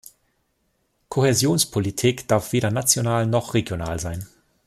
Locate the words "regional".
3.53-3.99